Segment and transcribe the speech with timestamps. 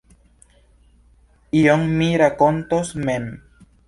[1.59, 3.29] Ion mi rakontos mem.